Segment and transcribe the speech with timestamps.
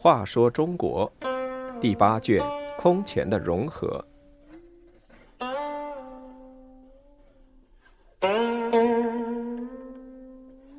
[0.00, 1.10] 话说中国
[1.80, 2.42] 第八卷
[2.78, 4.02] 空前的融合。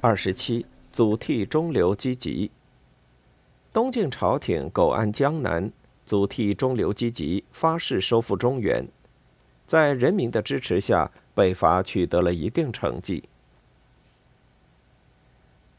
[0.00, 2.50] 二十七，祖逖中流击楫。
[3.72, 5.70] 东晋朝廷苟安江南，
[6.04, 8.84] 祖逖中流击楫，发誓收复中原。
[9.72, 13.24] 在人民的支持下，北伐取得了一定成绩。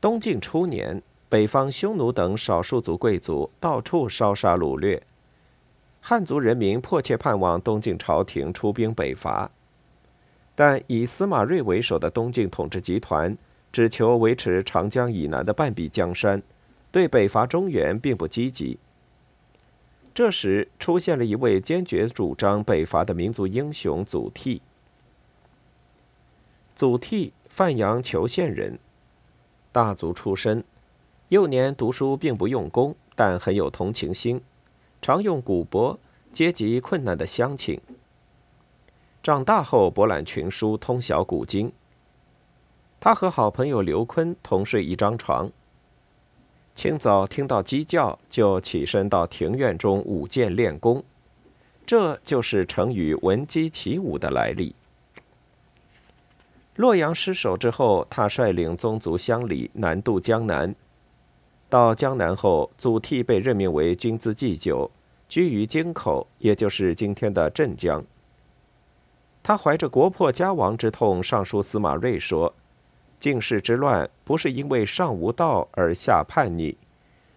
[0.02, 5.03] 东晋初年，北方匈奴等少数族贵族到处烧杀掳掠，
[6.02, 9.52] 汉族人民迫切盼望东晋朝廷出兵北伐，
[10.55, 13.38] 但以司马睿为首的东晋统治集团
[13.71, 16.41] 只求维持长江以南的半壁江山。
[16.91, 18.80] 对北伐中原并不积极。
[20.13, 24.62] 这时出现了一位坚决主张北伐的民族英雄祖逖。
[26.76, 28.77] 祖逖，范阳裘县人，
[29.72, 30.64] 大族出身。
[31.30, 34.42] 幼年读书并不用功，但很有同情心，
[35.02, 35.97] 常用古帛
[36.31, 37.81] 接济困难的乡亲。
[39.23, 41.72] 长大后博览群书，通晓古今。
[43.00, 45.52] 他和好朋友刘琨同睡一张床。
[46.84, 51.02] 清早听到鸡叫，就起身到庭院中舞剑练功，
[51.86, 54.76] 这就是成语“闻鸡起舞”的来历。
[56.76, 60.76] 洛阳失守之后，他率领宗族乡里南渡江南。
[61.70, 64.92] 到江南后，祖逖被任命为军资祭酒，
[65.30, 68.04] 居于京口，也就是今天的镇江。
[69.42, 72.54] 他怀着国破家亡之痛，上书司马睿说。
[73.23, 76.75] 进士之乱不是因为上无道而下叛逆，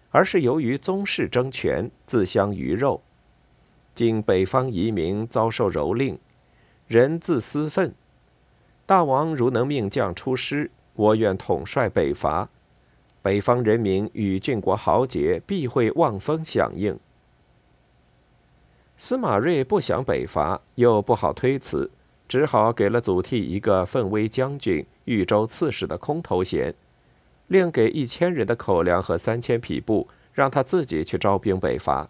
[0.09, 3.01] 而是由于宗室争权，自相鱼肉。
[3.95, 6.17] 今北方移民遭受蹂躏，
[6.87, 7.95] 人自私愤。
[8.85, 12.49] 大王如能命将出师，我愿统帅北伐。
[13.21, 16.99] 北方人民与郡国豪杰必会望风响应。
[18.97, 21.89] 司马睿不想北伐，又不好推辞。
[22.27, 26.73] 只好给了祖逖一个奋威将军、豫州刺史的空头衔，
[27.47, 32.09] 另给一千人的口粮和三千匹布，让他自己去招兵北伐。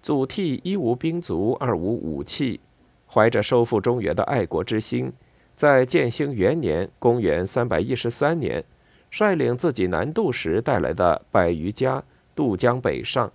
[0.00, 2.60] 祖逖一无兵卒，二无武器，
[3.06, 5.12] 怀着收复中原的爱国之心，
[5.54, 8.64] 在建兴元年（公元313年），
[9.10, 12.02] 率领自己南渡时带来的百余家
[12.34, 13.30] 渡江北上。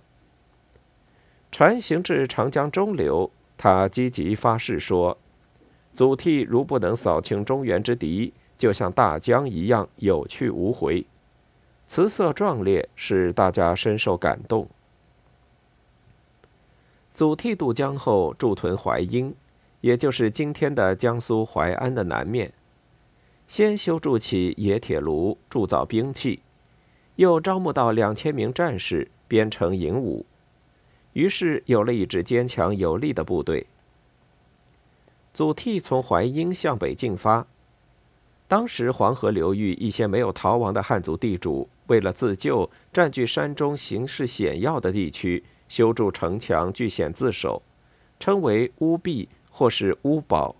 [1.52, 5.16] 船行至长江中流，他积极发誓说。
[5.94, 11.06] 祖逖如不能扫清中原之敌，就像大江一样有去无回。
[11.86, 14.66] 词色壮烈，使大家深受感动。
[17.14, 19.32] 祖逖渡江后，驻屯淮阴，
[19.82, 22.52] 也就是今天的江苏淮安的南面，
[23.46, 26.40] 先修筑起冶铁炉，铸造兵器，
[27.14, 30.26] 又招募到两千名战士，编成营伍，
[31.12, 33.68] 于是有了一支坚强有力的部队。
[35.34, 37.46] 祖逖从淮阴向北进发。
[38.46, 47.60] 当时黄河流域一些没有逃亡的汉族地主，为了自救，占据山中形势险要的地区，修筑城墙，据险自守，
[48.20, 50.54] 称为乌壁或是乌堡。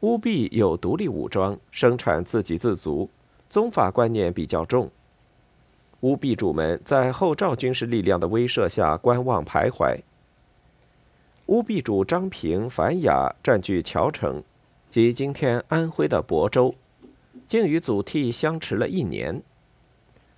[0.00, 3.10] 乌壁有独立武装，生产自给自足，
[3.48, 4.88] 宗法观念比较重。
[6.00, 9.98] 乌壁主们在后赵军事力量的威慑下观望徘徊。
[11.50, 14.40] 乌壁主张平、樊雅占据谯城，
[14.88, 16.76] 即今天安徽的亳州，
[17.48, 19.42] 竟与祖逖相持了一年。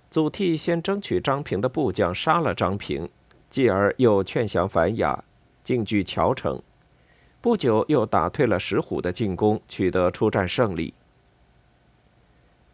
[0.09, 3.07] 祖逖先争取张平的部将杀了张平，
[3.47, 5.23] 继而又劝降樊雅，
[5.63, 6.59] 进据谯城。
[7.39, 10.95] 不久又打退了石虎的进攻，取得出战胜利。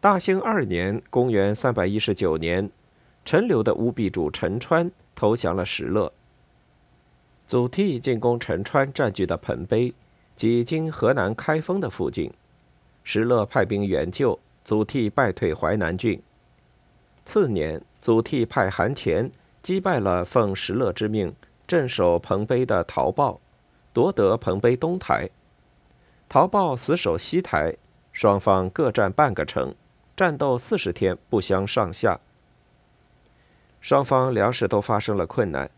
[0.00, 2.70] 大兴二年（公元319年），
[3.22, 6.10] 陈留的乌壁主陈川投降了石勒。
[7.50, 9.92] 祖逖进攻陈川占据的彭碑，
[10.36, 12.32] 即今河南开封的附近。
[13.02, 16.22] 石勒派兵援救，祖逖败退淮南郡。
[17.24, 19.28] 次年，祖逖派韩虔
[19.64, 21.34] 击败了奉石勒之命
[21.66, 23.40] 镇守彭碑的陶豹，
[23.92, 25.28] 夺得彭碑东台。
[26.28, 27.74] 陶豹死守西台，
[28.12, 29.74] 双方各占半个城，
[30.16, 32.20] 战斗四十天不相上下。
[33.80, 35.68] 双方粮食都发生了困难。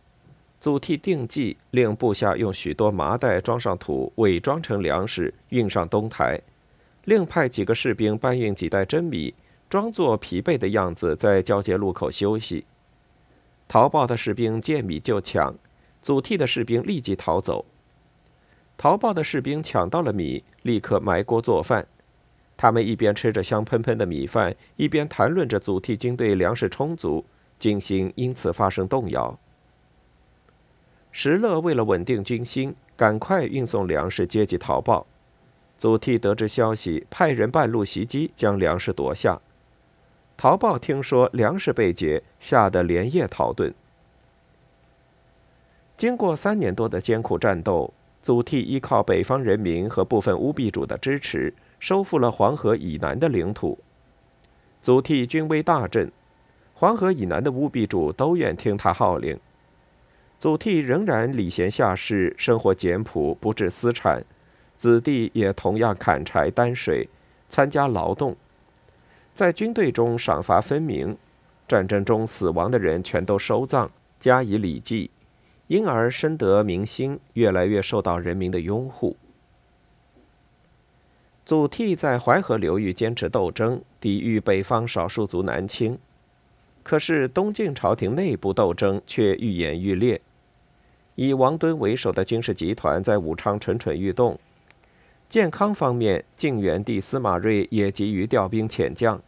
[0.62, 6.40] 祖逖定计，令部下用许多麻袋装上土，伪装成粮食运上东台；
[7.04, 9.34] 另派几个士兵搬运几袋真米，
[9.68, 12.64] 装作疲惫的样子，在交接路口休息。
[13.66, 15.52] 逃跑的士兵见米就抢，
[16.00, 17.64] 祖逖的士兵立即逃走。
[18.78, 21.84] 逃跑的士兵抢到了米，立刻埋锅做饭。
[22.56, 27.24] 他们一边吃着香喷喷的米饭，一边谈论着祖逖军队粮食充足，
[27.58, 29.36] 军心因此发生动摇。
[31.24, 35.06] 石勒为了稳定军心，赶快运送粮食接济逃报。
[35.78, 39.40] 祖逖得知消息，派人半路袭击，将粮食夺下。
[40.36, 43.72] 陶豹听说粮食被劫，吓得连夜逃遁。
[45.96, 53.78] 经过三年多的艰苦战斗，祖逖依靠北方人民和部分乌壁主的支持，收复了黄河以南的领土。
[54.82, 56.10] 祖逖军威大振，
[56.74, 59.38] 黄河以南的乌壁主都愿听他号令。
[60.42, 64.24] 祖逖仍然礼贤下士，生活简朴，不置私产，
[64.76, 67.08] 子弟也同样砍柴担水，
[67.48, 68.36] 参加劳动，
[69.36, 71.16] 在军队中赏罚分明，
[71.68, 75.12] 战争中死亡的人全都收葬，加以礼祭，
[75.68, 79.16] 因而深得民心，越来越受到人民的拥护。
[81.46, 85.96] 祖逖在淮河流域坚持斗争，抵御北方少数族南侵，
[86.82, 90.20] 可是东晋朝廷内部斗争却愈演愈烈。
[91.22, 94.36] 以王敦为首的军事集团在武昌蠢蠢欲动。
[95.28, 99.22] 健康方面，晋元帝司马睿也急于调兵遣将。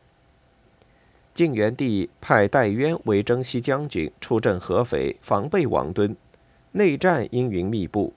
[1.32, 6.16] 晋元帝派戴渊为征西将军，出镇合肥，防备王敦。
[6.72, 8.12] 内战阴云密布。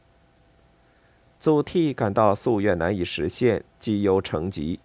[1.39, 4.79] 祖逖感到夙愿难以实现，积忧成疾，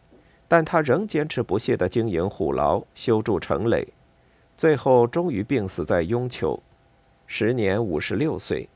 [0.47, 3.89] 但他仍坚持不懈地经营虎牢，修筑城垒，
[4.59, 6.62] 最后终于病死在雍丘。
[7.27, 8.69] 时年五十六岁。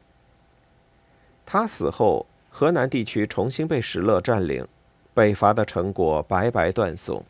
[1.48, 4.66] 他死后，河南地区重新被石勒占领，
[5.14, 7.25] 北伐的成果白白断送。